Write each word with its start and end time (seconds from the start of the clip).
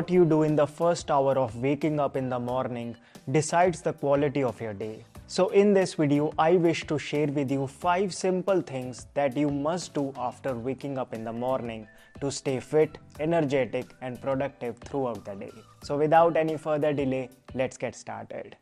What 0.00 0.08
you 0.08 0.24
do 0.24 0.44
in 0.44 0.56
the 0.56 0.66
first 0.66 1.10
hour 1.10 1.36
of 1.38 1.56
waking 1.56 2.00
up 2.00 2.16
in 2.16 2.30
the 2.30 2.38
morning 2.38 2.96
decides 3.30 3.82
the 3.82 3.92
quality 3.92 4.42
of 4.42 4.58
your 4.58 4.72
day. 4.72 5.04
So, 5.26 5.50
in 5.50 5.74
this 5.74 5.92
video, 5.92 6.32
I 6.38 6.56
wish 6.56 6.86
to 6.86 6.98
share 6.98 7.26
with 7.26 7.50
you 7.50 7.66
5 7.66 8.14
simple 8.14 8.62
things 8.62 9.08
that 9.12 9.36
you 9.36 9.50
must 9.50 9.92
do 9.92 10.14
after 10.16 10.54
waking 10.54 10.96
up 10.96 11.12
in 11.12 11.22
the 11.22 11.34
morning 11.34 11.86
to 12.22 12.30
stay 12.30 12.60
fit, 12.60 12.96
energetic, 13.18 13.92
and 14.00 14.18
productive 14.22 14.78
throughout 14.78 15.22
the 15.26 15.34
day. 15.34 15.52
So, 15.82 15.98
without 15.98 16.34
any 16.34 16.56
further 16.56 16.94
delay, 16.94 17.28
let's 17.52 17.76
get 17.76 17.94
started. 17.94 18.56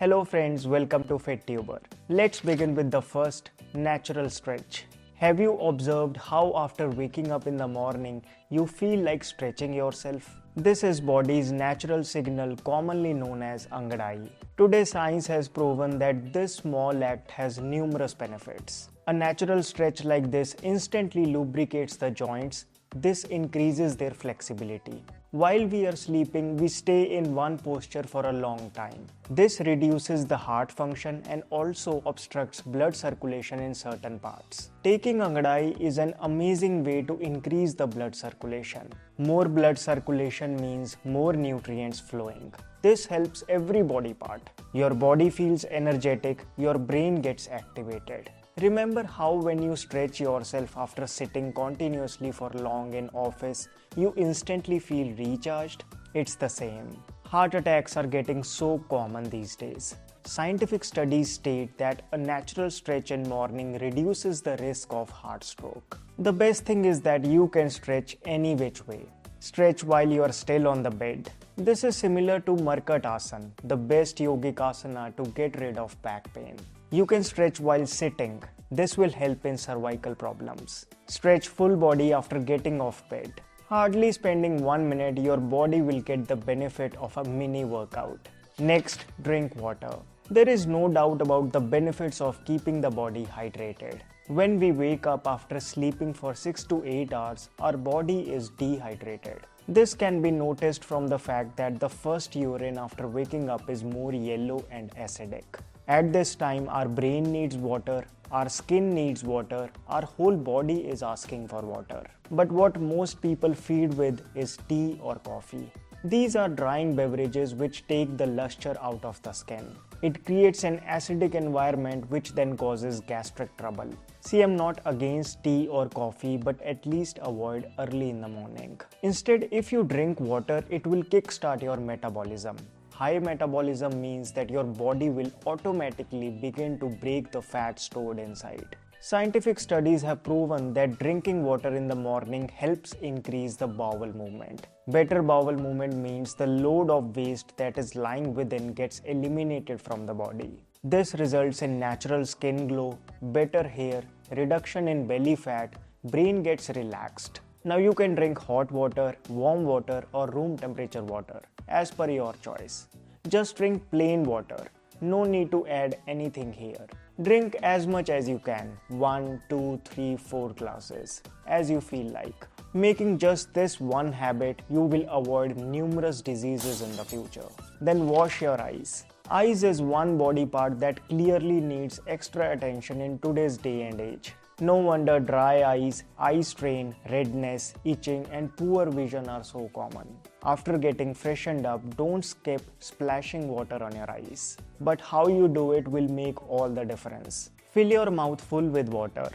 Hello, 0.00 0.24
friends, 0.24 0.66
welcome 0.66 1.04
to 1.04 1.14
FitTuber. 1.16 1.78
Let's 2.08 2.40
begin 2.40 2.74
with 2.74 2.90
the 2.90 3.02
first 3.02 3.50
natural 3.72 4.28
stretch. 4.28 4.86
Have 5.22 5.38
you 5.38 5.52
observed 5.58 6.16
how 6.16 6.52
after 6.56 6.88
waking 6.90 7.30
up 7.30 7.46
in 7.46 7.56
the 7.56 7.68
morning 7.68 8.24
you 8.50 8.66
feel 8.66 8.98
like 8.98 9.22
stretching 9.22 9.72
yourself? 9.72 10.28
This 10.56 10.82
is 10.82 11.00
body's 11.00 11.52
natural 11.52 12.02
signal 12.02 12.56
commonly 12.64 13.12
known 13.14 13.40
as 13.40 13.68
angadai. 13.68 14.28
Today 14.56 14.84
science 14.84 15.28
has 15.28 15.46
proven 15.46 15.96
that 16.00 16.32
this 16.32 16.56
small 16.56 17.04
act 17.04 17.30
has 17.30 17.60
numerous 17.60 18.14
benefits. 18.14 18.88
A 19.06 19.12
natural 19.12 19.62
stretch 19.62 20.02
like 20.02 20.28
this 20.32 20.56
instantly 20.64 21.26
lubricates 21.26 21.94
the 21.94 22.10
joints. 22.10 22.64
This 22.96 23.22
increases 23.22 23.96
their 23.96 24.10
flexibility. 24.10 25.04
While 25.34 25.64
we 25.66 25.86
are 25.86 25.96
sleeping, 25.96 26.58
we 26.58 26.68
stay 26.68 27.16
in 27.16 27.34
one 27.34 27.56
posture 27.56 28.02
for 28.02 28.26
a 28.26 28.32
long 28.34 28.70
time. 28.74 29.06
This 29.30 29.60
reduces 29.60 30.26
the 30.26 30.36
heart 30.36 30.70
function 30.70 31.22
and 31.26 31.42
also 31.48 32.02
obstructs 32.04 32.60
blood 32.60 32.94
circulation 32.94 33.58
in 33.58 33.72
certain 33.74 34.18
parts. 34.18 34.72
Taking 34.84 35.20
Angadai 35.20 35.80
is 35.80 35.96
an 35.96 36.12
amazing 36.20 36.84
way 36.84 37.00
to 37.00 37.18
increase 37.20 37.72
the 37.72 37.86
blood 37.86 38.14
circulation. 38.14 38.92
More 39.16 39.46
blood 39.48 39.78
circulation 39.78 40.54
means 40.56 40.98
more 41.02 41.32
nutrients 41.32 41.98
flowing. 41.98 42.52
This 42.82 43.06
helps 43.06 43.42
every 43.48 43.82
body 43.82 44.12
part. 44.12 44.50
Your 44.74 44.90
body 44.90 45.30
feels 45.30 45.64
energetic, 45.64 46.44
your 46.58 46.76
brain 46.76 47.22
gets 47.22 47.48
activated. 47.48 48.28
Remember 48.60 49.02
how 49.02 49.32
when 49.32 49.62
you 49.62 49.74
stretch 49.76 50.20
yourself 50.20 50.76
after 50.76 51.06
sitting 51.06 51.54
continuously 51.54 52.30
for 52.30 52.50
long 52.50 52.92
in 52.92 53.08
office, 53.14 53.68
you 53.96 54.12
instantly 54.16 54.78
feel 54.78 55.16
recharged? 55.16 55.84
It's 56.12 56.34
the 56.34 56.48
same. 56.48 57.02
Heart 57.24 57.54
attacks 57.54 57.96
are 57.96 58.06
getting 58.06 58.44
so 58.44 58.78
common 58.90 59.24
these 59.30 59.56
days. 59.56 59.96
Scientific 60.24 60.84
studies 60.84 61.32
state 61.32 61.78
that 61.78 62.02
a 62.12 62.18
natural 62.18 62.70
stretch 62.70 63.10
in 63.10 63.22
morning 63.22 63.78
reduces 63.78 64.42
the 64.42 64.58
risk 64.58 64.92
of 64.92 65.08
heart 65.08 65.42
stroke. 65.44 65.98
The 66.18 66.32
best 66.32 66.66
thing 66.66 66.84
is 66.84 67.00
that 67.00 67.24
you 67.24 67.48
can 67.48 67.70
stretch 67.70 68.18
any 68.26 68.54
which 68.54 68.86
way. 68.86 69.06
Stretch 69.40 69.82
while 69.82 70.08
you 70.08 70.22
are 70.22 70.30
still 70.30 70.68
on 70.68 70.82
the 70.82 70.90
bed. 70.90 71.32
This 71.56 71.84
is 71.84 71.96
similar 71.96 72.38
to 72.40 72.52
Markatasana, 72.52 73.50
the 73.64 73.76
best 73.76 74.18
yogic 74.18 74.56
asana 74.56 75.16
to 75.16 75.24
get 75.30 75.58
rid 75.58 75.78
of 75.78 76.00
back 76.02 76.32
pain. 76.34 76.58
You 76.94 77.06
can 77.06 77.24
stretch 77.24 77.58
while 77.58 77.86
sitting. 77.86 78.42
This 78.70 78.98
will 78.98 79.10
help 79.10 79.46
in 79.46 79.56
cervical 79.56 80.14
problems. 80.14 80.84
Stretch 81.06 81.48
full 81.48 81.74
body 81.74 82.12
after 82.12 82.38
getting 82.38 82.82
off 82.82 83.08
bed. 83.08 83.40
Hardly 83.66 84.12
spending 84.12 84.62
one 84.62 84.86
minute, 84.86 85.16
your 85.16 85.38
body 85.38 85.80
will 85.80 86.02
get 86.02 86.28
the 86.28 86.36
benefit 86.36 86.94
of 86.96 87.16
a 87.16 87.24
mini 87.24 87.64
workout. 87.64 88.28
Next, 88.58 89.06
drink 89.22 89.56
water. 89.56 89.94
There 90.28 90.46
is 90.46 90.66
no 90.66 90.86
doubt 90.86 91.22
about 91.22 91.50
the 91.50 91.60
benefits 91.60 92.20
of 92.20 92.44
keeping 92.44 92.82
the 92.82 92.90
body 92.90 93.24
hydrated. 93.24 94.00
When 94.26 94.60
we 94.60 94.70
wake 94.72 95.06
up 95.06 95.26
after 95.26 95.60
sleeping 95.60 96.12
for 96.12 96.34
6 96.34 96.64
to 96.64 96.84
8 96.84 97.14
hours, 97.14 97.48
our 97.58 97.78
body 97.78 98.20
is 98.30 98.50
dehydrated. 98.50 99.40
This 99.66 99.94
can 99.94 100.20
be 100.20 100.30
noticed 100.30 100.84
from 100.84 101.06
the 101.08 101.18
fact 101.18 101.56
that 101.56 101.80
the 101.80 101.88
first 101.88 102.36
urine 102.36 102.76
after 102.76 103.08
waking 103.08 103.48
up 103.48 103.70
is 103.70 103.82
more 103.82 104.12
yellow 104.12 104.62
and 104.70 104.94
acidic. 104.96 105.60
At 105.88 106.12
this 106.12 106.36
time, 106.36 106.68
our 106.68 106.86
brain 106.86 107.24
needs 107.32 107.56
water, 107.56 108.04
our 108.30 108.48
skin 108.48 108.90
needs 108.90 109.24
water, 109.24 109.68
our 109.88 110.02
whole 110.02 110.36
body 110.36 110.86
is 110.86 111.02
asking 111.02 111.48
for 111.48 111.60
water. 111.60 112.04
But 112.30 112.52
what 112.52 112.80
most 112.80 113.20
people 113.20 113.52
feed 113.52 113.94
with 113.94 114.22
is 114.36 114.58
tea 114.68 115.00
or 115.02 115.16
coffee. 115.16 115.72
These 116.04 116.36
are 116.36 116.48
drying 116.48 116.94
beverages 116.94 117.56
which 117.56 117.84
take 117.88 118.16
the 118.16 118.26
luster 118.26 118.76
out 118.80 119.04
of 119.04 119.20
the 119.22 119.32
skin. 119.32 119.76
It 120.02 120.24
creates 120.24 120.62
an 120.62 120.78
acidic 120.88 121.34
environment 121.34 122.08
which 122.10 122.32
then 122.32 122.56
causes 122.56 123.00
gastric 123.00 123.56
trouble. 123.56 123.92
See, 124.20 124.40
I'm 124.42 124.54
not 124.54 124.80
against 124.84 125.42
tea 125.42 125.66
or 125.66 125.88
coffee, 125.88 126.36
but 126.36 126.62
at 126.62 126.86
least 126.86 127.18
avoid 127.22 127.68
early 127.80 128.10
in 128.10 128.20
the 128.20 128.28
morning. 128.28 128.80
Instead, 129.02 129.48
if 129.50 129.72
you 129.72 129.82
drink 129.82 130.20
water, 130.20 130.64
it 130.70 130.86
will 130.86 131.02
kickstart 131.02 131.60
your 131.60 131.76
metabolism. 131.76 132.56
High 132.94 133.18
metabolism 133.18 134.00
means 134.00 134.32
that 134.32 134.50
your 134.50 134.64
body 134.64 135.08
will 135.08 135.30
automatically 135.46 136.30
begin 136.30 136.78
to 136.80 136.88
break 136.88 137.32
the 137.32 137.42
fat 137.42 137.80
stored 137.80 138.18
inside. 138.18 138.76
Scientific 139.00 139.58
studies 139.58 140.02
have 140.02 140.22
proven 140.22 140.72
that 140.74 140.98
drinking 140.98 141.42
water 141.42 141.74
in 141.74 141.88
the 141.88 141.94
morning 141.94 142.48
helps 142.48 142.92
increase 143.02 143.56
the 143.56 143.66
bowel 143.66 144.12
movement. 144.12 144.68
Better 144.86 145.22
bowel 145.22 145.56
movement 145.56 145.96
means 145.96 146.34
the 146.34 146.46
load 146.46 146.90
of 146.90 147.16
waste 147.16 147.56
that 147.56 147.78
is 147.78 147.96
lying 147.96 148.34
within 148.34 148.72
gets 148.74 149.00
eliminated 149.00 149.80
from 149.80 150.06
the 150.06 150.14
body. 150.14 150.62
This 150.84 151.14
results 151.14 151.62
in 151.62 151.80
natural 151.80 152.24
skin 152.24 152.68
glow, 152.68 152.98
better 153.22 153.66
hair, 153.66 154.02
reduction 154.36 154.86
in 154.86 155.06
belly 155.06 155.34
fat, 155.34 155.74
brain 156.04 156.42
gets 156.42 156.68
relaxed. 156.70 157.40
Now 157.64 157.76
you 157.76 157.92
can 157.92 158.16
drink 158.16 158.38
hot 158.38 158.72
water, 158.72 159.14
warm 159.28 159.62
water 159.62 160.02
or 160.12 160.28
room 160.28 160.58
temperature 160.58 161.04
water 161.04 161.40
as 161.68 161.92
per 161.92 162.10
your 162.10 162.34
choice. 162.42 162.88
Just 163.28 163.54
drink 163.54 163.88
plain 163.92 164.24
water. 164.24 164.66
No 165.00 165.22
need 165.22 165.52
to 165.52 165.64
add 165.68 165.98
anything 166.08 166.52
here. 166.52 166.86
Drink 167.22 167.54
as 167.62 167.86
much 167.86 168.10
as 168.10 168.28
you 168.28 168.40
can 168.40 168.76
1, 168.88 169.42
2, 169.48 169.80
3, 169.84 170.16
4 170.16 170.50
glasses 170.54 171.22
as 171.46 171.70
you 171.70 171.80
feel 171.80 172.10
like. 172.10 172.48
Making 172.74 173.16
just 173.18 173.54
this 173.54 173.78
one 173.78 174.12
habit, 174.12 174.60
you 174.68 174.80
will 174.80 175.06
avoid 175.08 175.56
numerous 175.56 176.20
diseases 176.20 176.82
in 176.82 176.96
the 176.96 177.04
future. 177.04 177.46
Then 177.80 178.08
wash 178.08 178.42
your 178.42 178.60
eyes. 178.60 179.04
Eyes 179.30 179.62
is 179.62 179.80
one 179.80 180.18
body 180.18 180.46
part 180.46 180.80
that 180.80 181.08
clearly 181.08 181.60
needs 181.60 182.00
extra 182.08 182.50
attention 182.50 183.00
in 183.00 183.20
today's 183.20 183.56
day 183.56 183.82
and 183.82 184.00
age. 184.00 184.34
No 184.66 184.76
wonder 184.76 185.18
dry 185.18 185.64
eyes, 185.64 186.04
eye 186.20 186.40
strain, 186.40 186.94
redness, 187.10 187.74
itching, 187.84 188.24
and 188.30 188.56
poor 188.56 188.88
vision 188.88 189.28
are 189.28 189.42
so 189.42 189.68
common. 189.74 190.06
After 190.44 190.78
getting 190.78 191.14
freshened 191.14 191.66
up, 191.66 191.80
don't 191.96 192.24
skip 192.24 192.62
splashing 192.78 193.48
water 193.48 193.82
on 193.82 193.96
your 193.96 194.08
eyes. 194.08 194.56
But 194.80 195.00
how 195.00 195.26
you 195.26 195.48
do 195.48 195.72
it 195.72 195.88
will 195.88 196.06
make 196.06 196.48
all 196.48 196.68
the 196.68 196.84
difference. 196.84 197.50
Fill 197.72 197.90
your 197.90 198.12
mouth 198.12 198.40
full 198.40 198.68
with 198.68 198.88
water. 198.88 199.28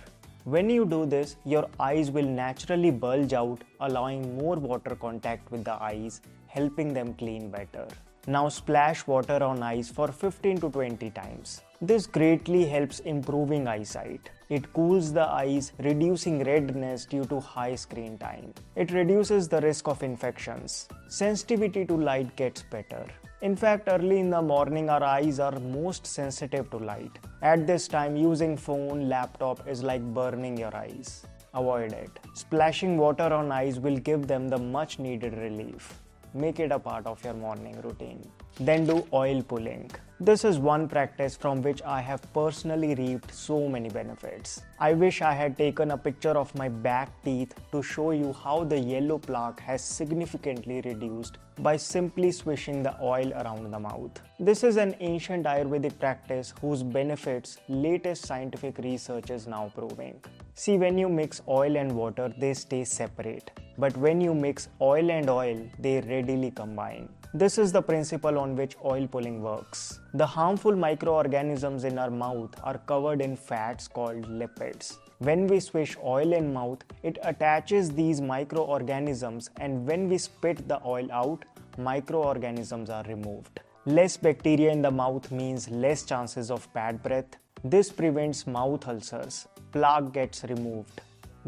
When 0.45 0.69
you 0.69 0.85
do 0.85 1.05
this, 1.05 1.35
your 1.43 1.67
eyes 1.77 2.09
will 2.09 2.29
naturally 2.43 2.91
bulge 2.91 3.33
out, 3.33 3.61
allowing 3.81 4.37
more 4.37 4.55
water 4.55 4.95
contact 4.95 5.51
with 5.51 5.65
the 5.65 5.73
eyes, 5.83 6.21
helping 6.47 6.93
them 6.93 7.13
clean 7.15 7.51
better. 7.51 7.85
Now 8.27 8.47
splash 8.47 9.05
water 9.05 9.43
on 9.43 9.61
eyes 9.61 9.89
for 9.89 10.07
15 10.07 10.61
to 10.61 10.69
20 10.69 11.09
times. 11.09 11.63
This 11.79 12.07
greatly 12.07 12.65
helps 12.65 13.01
improving 13.01 13.67
eyesight. 13.67 14.31
It 14.49 14.73
cools 14.73 15.13
the 15.13 15.27
eyes, 15.27 15.73
reducing 15.77 16.43
redness 16.43 17.05
due 17.05 17.23
to 17.25 17.39
high 17.39 17.75
screen 17.75 18.17
time. 18.17 18.55
It 18.75 18.89
reduces 18.89 19.47
the 19.47 19.61
risk 19.61 19.87
of 19.87 20.01
infections. 20.01 20.89
Sensitivity 21.07 21.85
to 21.85 21.95
light 21.95 22.35
gets 22.35 22.63
better. 22.63 23.05
In 23.43 23.55
fact, 23.55 23.89
early 23.91 24.17
in 24.17 24.31
the 24.31 24.41
morning, 24.41 24.89
our 24.89 25.03
eyes 25.03 25.39
are 25.39 25.59
most 25.59 26.07
sensitive 26.07 26.71
to 26.71 26.77
light. 26.77 27.19
At 27.43 27.67
this 27.67 27.87
time, 27.87 28.15
using 28.15 28.57
phone, 28.57 29.07
laptop 29.07 29.67
is 29.67 29.83
like 29.83 30.01
burning 30.01 30.57
your 30.57 30.75
eyes. 30.75 31.27
Avoid 31.53 31.93
it. 31.93 32.09
Splashing 32.33 32.97
water 32.97 33.31
on 33.31 33.51
eyes 33.51 33.79
will 33.79 33.97
give 33.97 34.25
them 34.25 34.47
the 34.47 34.57
much 34.57 34.97
needed 34.97 35.37
relief. 35.37 36.01
Make 36.33 36.59
it 36.59 36.71
a 36.71 36.79
part 36.79 37.05
of 37.05 37.23
your 37.23 37.35
morning 37.35 37.79
routine. 37.83 38.27
Then 38.59 38.85
do 38.87 39.05
oil 39.13 39.43
pulling. 39.43 39.91
This 40.19 40.43
is 40.43 40.57
one 40.57 40.87
practice 40.89 41.37
from 41.37 41.61
which 41.61 41.83
I 41.83 42.01
have 42.01 42.21
personally 42.33 42.95
reaped 42.95 43.31
so 43.31 43.69
many 43.69 43.87
benefits. 43.87 44.63
I 44.79 44.93
wish 44.93 45.21
I 45.21 45.33
had 45.33 45.55
taken 45.55 45.91
a 45.91 45.97
picture 45.97 46.31
of 46.31 46.55
my 46.55 46.67
back 46.67 47.11
teeth 47.23 47.53
to 47.71 47.83
show 47.83 48.09
you 48.09 48.33
how 48.33 48.63
the 48.63 48.79
yellow 48.79 49.19
plaque 49.19 49.59
has 49.59 49.83
significantly 49.83 50.81
reduced 50.81 51.37
by 51.59 51.77
simply 51.77 52.31
swishing 52.31 52.81
the 52.81 52.95
oil 52.99 53.31
around 53.33 53.69
the 53.69 53.79
mouth. 53.79 54.19
This 54.39 54.63
is 54.63 54.77
an 54.77 54.95
ancient 55.01 55.45
Ayurvedic 55.45 55.99
practice 55.99 56.51
whose 56.59 56.81
benefits 56.81 57.59
latest 57.67 58.25
scientific 58.25 58.79
research 58.79 59.29
is 59.29 59.45
now 59.45 59.71
proving. 59.75 60.19
See, 60.55 60.79
when 60.79 60.97
you 60.97 61.09
mix 61.09 61.43
oil 61.47 61.77
and 61.77 61.91
water, 61.91 62.33
they 62.39 62.55
stay 62.55 62.85
separate. 62.85 63.51
But 63.77 63.95
when 63.97 64.19
you 64.19 64.33
mix 64.33 64.69
oil 64.81 65.11
and 65.11 65.29
oil, 65.29 65.61
they 65.77 66.01
readily 66.01 66.49
combine. 66.49 67.09
This 67.33 67.57
is 67.57 67.73
the 67.73 67.81
principle 67.81 68.39
on 68.39 68.55
which 68.55 68.77
oil 68.85 69.05
pulling 69.05 69.41
works. 69.41 69.99
The 70.13 70.25
harmful 70.25 70.73
microorganisms 70.77 71.83
in 71.83 71.99
our 71.99 72.09
mouth 72.09 72.55
are 72.63 72.77
covered 72.77 73.21
in 73.21 73.35
fats 73.35 73.85
called 73.85 74.23
lipids. 74.29 74.97
When 75.19 75.45
we 75.45 75.59
swish 75.59 75.97
oil 76.01 76.31
in 76.31 76.53
mouth, 76.53 76.85
it 77.03 77.17
attaches 77.23 77.91
these 77.91 78.21
microorganisms 78.21 79.49
and 79.57 79.85
when 79.85 80.07
we 80.07 80.17
spit 80.17 80.69
the 80.69 80.79
oil 80.85 81.11
out, 81.11 81.43
microorganisms 81.77 82.89
are 82.89 83.03
removed. 83.03 83.59
Less 83.85 84.15
bacteria 84.15 84.71
in 84.71 84.81
the 84.81 84.91
mouth 84.91 85.29
means 85.29 85.69
less 85.69 86.03
chances 86.03 86.49
of 86.49 86.71
bad 86.73 87.03
breath. 87.03 87.35
This 87.61 87.91
prevents 87.91 88.47
mouth 88.47 88.87
ulcers, 88.87 89.47
plaque 89.73 90.13
gets 90.13 90.45
removed, 90.45 91.01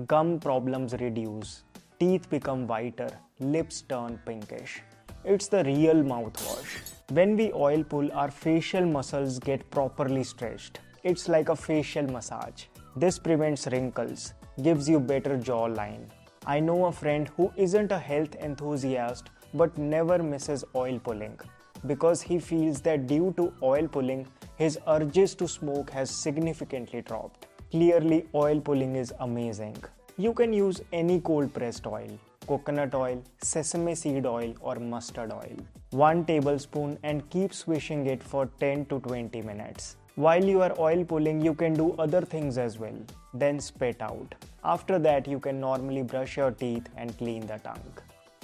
gum 0.07 0.41
problems 0.41 0.93
reduce, 0.99 1.63
teeth 1.99 2.29
become 2.29 2.67
whiter, 2.67 3.09
lips 3.39 3.81
turn 3.81 4.19
pinkish. 4.25 4.81
It's 5.25 5.48
the 5.48 5.66
real 5.66 5.95
mouthwash. 5.95 6.94
When 7.12 7.36
we 7.36 7.51
oil 7.51 7.83
pull, 7.83 8.10
our 8.13 8.31
facial 8.31 8.86
muscles 8.86 9.38
get 9.38 9.69
properly 9.69 10.24
stretched. 10.24 10.80
It's 11.04 11.27
like 11.27 11.50
a 11.50 11.56
facial 11.57 12.04
massage. 12.04 12.63
This 12.95 13.19
prevents 13.19 13.68
wrinkles, 13.68 14.33
gives 14.63 14.88
you 14.88 14.98
better 14.98 15.38
jawline. 15.38 16.06
I 16.45 16.62
know 16.62 16.86
a 16.86 16.92
friend 16.94 17.30
who 17.36 17.51
isn't 17.57 17.92
a 17.92 18.00
health 18.00 18.36
enthusiast 18.38 19.30
but 19.54 19.77
never 19.77 20.24
misses 20.24 20.63
oil 20.74 20.98
pulling 21.00 21.38
because 21.86 22.22
he 22.22 22.39
feels 22.39 22.80
that 22.81 23.07
due 23.07 23.33
to 23.36 23.51
oil 23.62 23.89
pulling, 23.89 24.25
his 24.56 24.80
urges 24.88 25.36
to 25.36 25.48
smoke 25.50 25.89
has 25.89 26.10
significantly 26.10 27.01
dropped. 27.01 27.48
Clearly, 27.72 28.27
oil 28.33 28.62
pulling 28.62 28.95
is 28.95 29.13
amazing. 29.19 29.75
You 30.18 30.33
can 30.33 30.54
use 30.54 30.81
any 30.94 31.19
cold 31.19 31.54
pressed 31.54 31.88
oil 31.88 32.19
coconut 32.50 32.96
oil, 32.96 33.22
sesame 33.42 33.94
seed 33.94 34.25
oil, 34.25 34.54
or 34.60 34.75
mustard 34.75 35.31
oil. 35.31 35.57
1 35.92 36.25
tablespoon 36.25 36.98
and 37.04 37.30
keep 37.30 37.54
swishing 37.54 38.06
it 38.13 38.24
for 38.31 38.44
10 38.60 38.86
to 38.92 39.00
20 39.00 39.42
minutes. 39.42 39.96
While 40.16 40.44
you 40.44 40.62
are 40.62 40.74
oil 40.78 41.04
pulling, 41.06 41.42
you 41.48 41.54
can 41.54 41.74
do 41.74 41.88
other 42.06 42.22
things 42.22 42.57
as 42.57 42.78
well. 42.78 42.98
Then 43.34 43.60
spit 43.60 44.01
out. 44.01 44.34
After 44.63 44.98
that, 45.00 45.28
you 45.28 45.40
can 45.40 45.60
normally 45.60 46.04
brush 46.04 46.38
your 46.38 46.51
teeth 46.51 46.88
and 46.98 47.18
clean 47.18 47.46
the 47.51 47.60
tongue. 47.60 47.94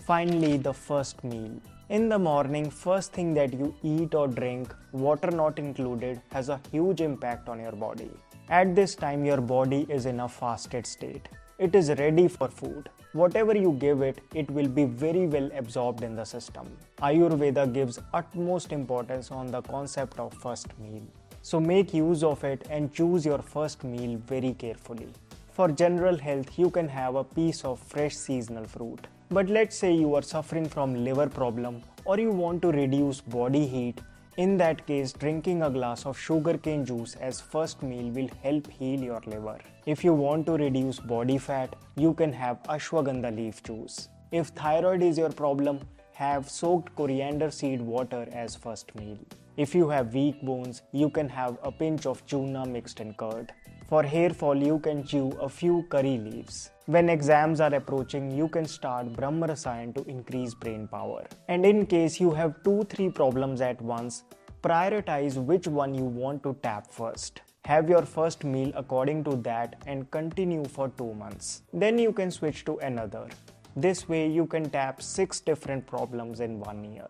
Finally, 0.08 0.58
the 0.58 0.74
first 0.74 1.24
meal. 1.24 1.56
In 1.90 2.08
the 2.10 2.20
morning, 2.20 2.70
first 2.70 3.12
thing 3.12 3.34
that 3.34 3.54
you 3.54 3.74
eat 3.84 4.14
or 4.14 4.28
drink, 4.28 4.74
water 4.92 5.32
not 5.32 5.60
included, 5.60 6.22
has 6.32 6.50
a 6.50 6.60
huge 6.72 7.02
impact 7.02 7.50
on 7.50 7.60
your 7.60 7.74
body. 7.88 8.12
At 8.50 8.76
this 8.76 8.94
time, 8.96 9.26
your 9.26 9.42
body 9.42 9.86
is 9.90 10.06
in 10.06 10.20
a 10.20 10.30
fasted 10.30 10.86
state. 10.86 11.28
It 11.58 11.74
is 11.74 11.90
ready 11.98 12.28
for 12.28 12.50
food. 12.50 12.90
Whatever 13.14 13.56
you 13.56 13.72
give 13.80 14.02
it, 14.02 14.20
it 14.34 14.52
will 14.52 14.68
be 14.68 14.84
very 14.84 15.26
well 15.26 15.50
absorbed 15.56 16.04
in 16.04 16.14
the 16.14 16.26
system. 16.26 16.68
Ayurveda 16.98 17.72
gives 17.72 17.98
utmost 18.14 18.74
importance 18.74 19.32
on 19.32 19.48
the 19.48 19.62
concept 19.62 20.20
of 20.20 20.34
first 20.34 20.68
meal. 20.78 21.04
So 21.44 21.62
make 21.62 21.94
use 21.94 22.24
of 22.24 22.44
it 22.44 22.68
and 22.70 22.94
choose 22.94 23.26
your 23.26 23.38
first 23.38 23.86
meal 23.86 24.18
very 24.28 24.54
carefully. 24.54 25.08
For 25.54 25.70
general 25.72 26.18
health, 26.18 26.60
you 26.60 26.70
can 26.70 26.90
have 26.90 27.16
a 27.16 27.24
piece 27.24 27.64
of 27.64 27.80
fresh 27.80 28.18
seasonal 28.18 28.66
fruit. 28.66 29.08
But 29.30 29.48
let's 29.48 29.78
say 29.78 29.94
you 29.94 30.14
are 30.16 30.22
suffering 30.22 30.68
from 30.68 31.06
liver 31.06 31.30
problem 31.30 31.84
or 32.04 32.20
you 32.20 32.32
want 32.32 32.64
to 32.64 32.72
reduce 32.74 33.22
body 33.22 33.66
heat. 33.66 34.02
In 34.38 34.58
that 34.58 34.86
case, 34.86 35.14
drinking 35.14 35.64
a 35.64 35.70
glass 35.70 36.06
of 36.06 36.20
sugarcane 36.20 36.84
juice 36.84 37.16
as 37.22 37.40
first 37.40 37.82
meal 37.82 38.10
will 38.10 38.28
help 38.44 38.70
heal 38.70 39.00
your 39.00 39.22
liver. 39.26 39.58
If 39.86 40.04
you 40.04 40.12
want 40.12 40.46
to 40.48 40.58
reduce 40.58 41.00
body 41.00 41.38
fat, 41.38 41.74
you 41.96 42.14
can 42.14 42.34
have 42.34 42.62
ashwagandha 42.64 43.34
leaf 43.34 43.64
juice. 43.64 44.10
If 44.34 44.48
thyroid 44.48 45.02
is 45.02 45.18
your 45.18 45.30
problem, 45.30 45.80
have 46.12 46.50
soaked 46.50 46.94
coriander 46.98 47.50
seed 47.50 47.80
water 47.80 48.28
as 48.34 48.58
first 48.58 48.94
meal. 48.96 49.18
If 49.56 49.74
you 49.74 49.88
have 49.88 50.14
weak 50.14 50.42
bones, 50.42 50.82
you 50.92 51.10
can 51.10 51.30
have 51.30 51.58
a 51.64 51.72
pinch 51.72 52.06
of 52.06 52.26
chuna 52.28 52.70
mixed 52.70 53.00
in 53.00 53.14
curd. 53.14 53.54
For 53.88 54.04
hair 54.04 54.32
fall, 54.32 54.58
you 54.58 54.80
can 54.80 55.06
chew 55.06 55.30
a 55.40 55.48
few 55.48 55.84
curry 55.90 56.18
leaves. 56.18 56.72
When 56.88 57.10
exams 57.10 57.62
are 57.62 57.74
approaching, 57.74 58.30
you 58.30 58.48
can 58.48 58.66
start 58.66 59.12
Brahma 59.12 59.48
Rasayan 59.48 59.96
to 59.96 60.04
increase 60.04 60.54
brain 60.54 60.88
power. 60.88 61.26
And 61.48 61.66
in 61.66 61.88
case 61.88 62.20
you 62.20 62.30
have 62.30 62.62
2-3 62.62 63.16
problems 63.16 63.60
at 63.60 63.82
once, 63.82 64.24
prioritize 64.62 65.44
which 65.44 65.68
one 65.68 65.96
you 65.96 66.04
want 66.04 66.44
to 66.44 66.56
tap 66.62 66.92
first. 66.92 67.42
Have 67.64 67.90
your 67.90 68.04
first 68.04 68.44
meal 68.44 68.72
according 68.76 69.24
to 69.24 69.36
that 69.38 69.82
and 69.88 70.12
continue 70.12 70.64
for 70.64 70.90
2 70.90 71.16
months. 71.16 71.64
Then 71.74 71.98
you 71.98 72.14
can 72.14 72.30
switch 72.30 72.66
to 72.66 72.78
another. 72.78 73.30
This 73.76 74.08
way 74.08 74.28
you 74.28 74.46
can 74.46 74.70
tap 74.70 75.02
6 75.02 75.40
different 75.40 75.88
problems 75.88 76.40
in 76.40 76.60
1 76.60 76.84
year. 76.84 77.08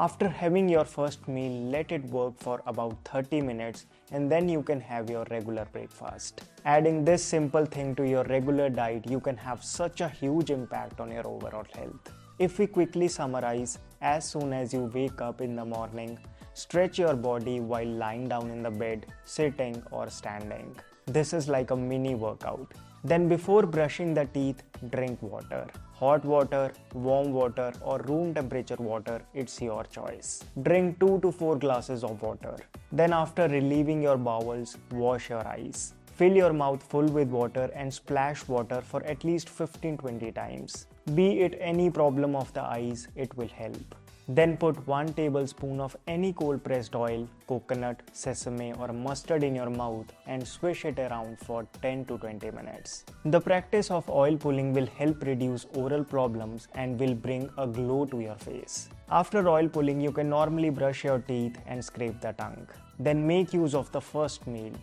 After 0.00 0.28
having 0.28 0.68
your 0.68 0.84
first 0.84 1.26
meal, 1.26 1.70
let 1.70 1.90
it 1.90 2.04
work 2.04 2.34
for 2.38 2.62
about 2.68 2.96
30 3.04 3.40
minutes 3.40 3.86
and 4.12 4.30
then 4.30 4.48
you 4.48 4.62
can 4.62 4.80
have 4.80 5.10
your 5.10 5.26
regular 5.28 5.64
breakfast. 5.72 6.42
Adding 6.64 7.04
this 7.04 7.24
simple 7.24 7.66
thing 7.66 7.96
to 7.96 8.06
your 8.08 8.22
regular 8.26 8.68
diet, 8.70 9.10
you 9.10 9.18
can 9.18 9.36
have 9.36 9.64
such 9.64 10.00
a 10.00 10.08
huge 10.08 10.52
impact 10.52 11.00
on 11.00 11.10
your 11.10 11.26
overall 11.26 11.66
health. 11.74 12.12
If 12.38 12.60
we 12.60 12.68
quickly 12.68 13.08
summarize, 13.08 13.80
as 14.00 14.24
soon 14.24 14.52
as 14.52 14.72
you 14.72 14.84
wake 14.94 15.20
up 15.20 15.40
in 15.40 15.56
the 15.56 15.64
morning, 15.64 16.16
stretch 16.54 16.96
your 17.00 17.14
body 17.14 17.58
while 17.58 17.88
lying 17.88 18.28
down 18.28 18.50
in 18.50 18.62
the 18.62 18.70
bed, 18.70 19.06
sitting 19.24 19.82
or 19.90 20.08
standing. 20.10 20.76
This 21.06 21.32
is 21.32 21.48
like 21.48 21.72
a 21.72 21.76
mini 21.76 22.14
workout. 22.14 22.72
Then 23.02 23.28
before 23.28 23.64
brushing 23.64 24.14
the 24.14 24.26
teeth, 24.26 24.62
drink 24.90 25.20
water. 25.20 25.66
Hot 25.98 26.24
water, 26.24 26.70
warm 26.94 27.32
water 27.32 27.72
or 27.80 27.98
room 28.02 28.32
temperature 28.32 28.76
water, 28.78 29.20
it's 29.34 29.60
your 29.60 29.82
choice. 29.82 30.44
Drink 30.62 31.00
2 31.00 31.18
to 31.22 31.32
4 31.32 31.56
glasses 31.56 32.04
of 32.04 32.22
water. 32.22 32.54
Then 32.92 33.12
after 33.12 33.48
relieving 33.48 34.00
your 34.00 34.16
bowels, 34.16 34.76
wash 34.92 35.28
your 35.28 35.44
eyes. 35.44 35.94
Fill 36.14 36.36
your 36.36 36.52
mouth 36.52 36.84
full 36.84 37.06
with 37.06 37.30
water 37.30 37.68
and 37.74 37.92
splash 37.92 38.46
water 38.46 38.80
for 38.80 39.02
at 39.06 39.24
least 39.24 39.48
15-20 39.48 40.32
times. 40.36 40.86
Be 41.16 41.40
it 41.40 41.58
any 41.60 41.90
problem 41.90 42.36
of 42.36 42.52
the 42.52 42.62
eyes, 42.62 43.08
it 43.16 43.36
will 43.36 43.48
help. 43.48 43.96
Then 44.30 44.58
put 44.58 44.86
1 44.86 45.14
tablespoon 45.14 45.80
of 45.80 45.96
any 46.06 46.34
cold 46.34 46.62
pressed 46.62 46.94
oil, 46.94 47.26
coconut, 47.46 48.02
sesame 48.12 48.74
or 48.74 48.88
mustard 48.88 49.42
in 49.42 49.54
your 49.54 49.70
mouth 49.70 50.12
and 50.26 50.46
swish 50.46 50.84
it 50.84 50.98
around 50.98 51.38
for 51.38 51.66
10 51.80 52.04
to 52.06 52.18
20 52.18 52.50
minutes. 52.50 53.06
The 53.24 53.40
practice 53.40 53.90
of 53.90 54.10
oil 54.10 54.36
pulling 54.36 54.74
will 54.74 54.86
help 54.98 55.22
reduce 55.22 55.64
oral 55.74 56.04
problems 56.04 56.68
and 56.74 57.00
will 57.00 57.14
bring 57.14 57.48
a 57.56 57.66
glow 57.66 58.04
to 58.04 58.20
your 58.20 58.36
face. 58.36 58.90
After 59.10 59.48
oil 59.48 59.66
pulling, 59.66 59.98
you 59.98 60.12
can 60.12 60.28
normally 60.28 60.68
brush 60.68 61.04
your 61.04 61.20
teeth 61.20 61.56
and 61.66 61.82
scrape 61.82 62.20
the 62.20 62.32
tongue. 62.32 62.68
Then 62.98 63.26
make 63.26 63.54
use 63.54 63.74
of 63.74 63.90
the 63.92 64.00
first 64.02 64.46
meal. 64.46 64.74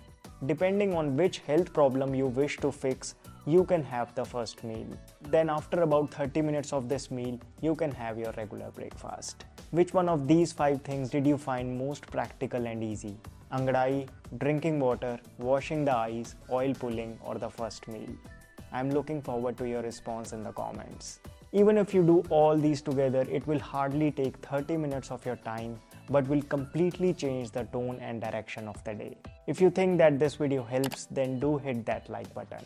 Depending 0.44 0.94
on 0.94 1.16
which 1.16 1.40
health 1.40 1.72
problem 1.72 2.14
you 2.14 2.28
wish 2.28 2.58
to 2.58 2.70
fix, 2.70 3.16
you 3.46 3.64
can 3.64 3.82
have 3.82 4.14
the 4.16 4.26
first 4.26 4.64
meal. 4.66 4.88
Then 5.22 5.50
after 5.50 5.82
about 5.84 6.14
30 6.14 6.42
minutes 6.42 6.74
of 6.74 6.90
this 6.90 7.10
meal, 7.10 7.40
you 7.62 7.74
can 7.74 7.90
have 7.92 8.20
your 8.20 8.34
regular 8.34 8.70
breakfast. 8.72 9.46
Which 9.72 9.94
one 9.94 10.10
of 10.10 10.28
these 10.28 10.52
5 10.52 10.82
things 10.82 11.10
did 11.10 11.26
you 11.26 11.38
find 11.38 11.78
most 11.78 12.06
practical 12.08 12.68
and 12.68 12.84
easy? 12.84 13.16
Angadai, 13.54 14.10
drinking 14.38 14.80
water, 14.82 15.20
washing 15.38 15.86
the 15.86 15.96
eyes, 15.96 16.36
oil 16.52 16.74
pulling 16.74 17.18
or 17.24 17.36
the 17.36 17.50
first 17.50 17.88
meal? 17.88 18.10
I'm 18.74 18.92
looking 18.92 19.22
forward 19.22 19.58
to 19.60 19.68
your 19.68 19.84
response 19.84 20.34
in 20.34 20.44
the 20.44 20.52
comments. 20.52 21.20
Even 21.60 21.78
if 21.78 21.94
you 21.94 22.04
do 22.04 22.22
all 22.30 22.58
these 22.58 22.82
together, 22.82 23.26
it 23.32 23.48
will 23.48 23.60
hardly 23.60 24.12
take 24.12 24.36
30 24.46 24.76
minutes 24.76 25.10
of 25.10 25.26
your 25.26 25.38
time 25.38 25.80
but 26.10 26.28
will 26.28 26.42
completely 26.42 27.14
change 27.14 27.50
the 27.52 27.64
tone 27.76 27.98
and 28.02 28.20
direction 28.20 28.68
of 28.68 28.84
the 28.84 28.94
day. 28.94 29.18
If 29.48 29.62
you 29.62 29.70
think 29.70 29.98
that 30.00 30.20
this 30.20 30.36
video 30.36 30.64
helps, 30.64 31.06
then 31.06 31.40
do 31.40 31.58
hit 31.58 31.86
that 31.86 32.10
like 32.10 32.34
button. 32.34 32.66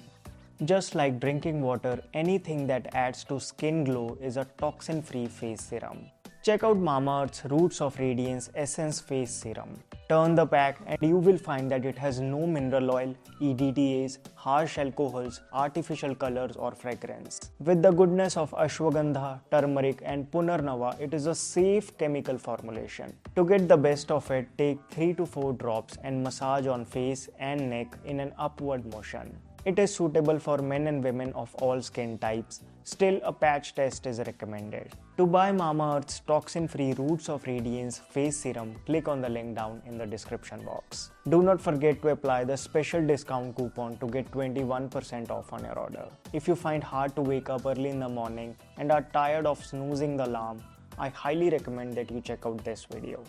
Just 0.66 0.96
like 0.96 1.20
drinking 1.20 1.62
water, 1.62 2.02
anything 2.16 2.66
that 2.66 2.88
adds 2.96 3.24
to 3.26 3.40
skin 3.40 3.84
glow 3.84 4.18
is 4.20 4.38
a 4.38 4.48
toxin-free 4.58 5.28
face 5.28 5.62
serum. 5.62 6.08
Check 6.42 6.64
out 6.64 6.78
Mamaearth's 6.78 7.44
Roots 7.52 7.82
of 7.82 8.00
Radiance 8.00 8.50
Essence 8.56 9.02
Face 9.02 9.30
Serum. 9.30 9.72
Turn 10.08 10.36
the 10.36 10.46
pack 10.46 10.80
and 10.88 10.98
you 11.02 11.18
will 11.18 11.38
find 11.38 11.70
that 11.70 11.84
it 11.84 11.98
has 11.98 12.22
no 12.22 12.48
mineral 12.48 12.92
oil, 12.92 13.14
EDTAs, 13.42 14.20
harsh 14.36 14.78
alcohols, 14.78 15.42
artificial 15.52 16.16
colors 16.16 16.56
or 16.56 16.72
fragrance. 16.72 17.52
With 17.60 17.82
the 17.82 17.92
goodness 17.92 18.38
of 18.38 18.52
ashwagandha, 18.52 19.42
turmeric 19.52 20.02
and 20.06 20.32
punarnava, 20.32 20.98
it 21.02 21.14
is 21.14 21.26
a 21.26 21.36
safe 21.36 21.98
chemical 21.98 22.38
formulation. 22.38 23.14
To 23.36 23.44
get 23.44 23.68
the 23.68 23.76
best 23.76 24.10
of 24.10 24.32
it, 24.32 24.48
take 24.58 24.80
3 24.92 25.16
to 25.16 25.26
4 25.26 25.52
drops 25.54 25.98
and 26.04 26.24
massage 26.24 26.68
on 26.68 26.86
face 26.86 27.28
and 27.38 27.70
neck 27.70 27.98
in 28.06 28.22
an 28.22 28.34
upward 28.38 28.90
motion. 28.94 29.38
It 29.66 29.78
is 29.78 29.94
suitable 29.94 30.40
for 30.40 30.60
men 30.60 30.88
and 30.88 31.04
women 31.04 31.34
of 31.34 31.54
all 31.56 31.82
skin 31.82 32.18
types. 32.18 32.62
Still, 32.92 33.20
a 33.24 33.32
patch 33.32 33.76
test 33.76 34.08
is 34.08 34.18
recommended. 34.18 34.94
To 35.18 35.28
buy 35.28 35.52
Mamaearth's 35.52 36.22
toxin-free 36.22 36.94
Roots 36.94 37.30
of 37.30 37.46
Radiance 37.46 38.00
face 38.00 38.38
serum, 38.38 38.74
click 38.88 39.08
on 39.08 39.22
the 39.22 39.30
link 39.30 39.56
down 39.56 39.84
in 39.86 40.00
the 40.00 40.08
description 40.08 40.66
box. 40.66 41.12
Do 41.30 41.44
not 41.44 41.62
forget 41.62 42.02
to 42.02 42.08
apply 42.10 42.46
the 42.46 42.58
special 42.58 43.06
discount 43.06 43.56
coupon 43.56 43.98
to 43.98 44.08
get 44.08 44.32
21% 44.32 45.30
off 45.30 45.54
on 45.54 45.64
your 45.66 45.78
order. 45.78 46.08
If 46.34 46.48
you 46.48 46.56
find 46.56 46.84
hard 46.84 47.16
to 47.16 47.22
wake 47.22 47.52
up 47.52 47.68
early 47.68 47.90
in 47.90 48.00
the 48.00 48.10
morning 48.10 48.56
and 48.80 48.92
are 48.92 49.06
tired 49.14 49.46
of 49.46 49.64
snoozing 49.64 50.18
the 50.18 50.26
alarm, 50.26 50.64
I 50.98 51.10
highly 51.10 51.52
recommend 51.52 51.94
that 51.94 52.10
you 52.10 52.22
check 52.22 52.48
out 52.48 52.64
this 52.64 52.86
video. 52.86 53.24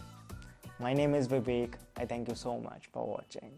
My 0.78 0.94
name 0.94 1.14
is 1.14 1.28
Vivek. 1.28 1.74
I 1.98 2.06
thank 2.06 2.28
you 2.28 2.34
so 2.34 2.58
much 2.58 2.88
for 2.94 3.06
watching. 3.06 3.52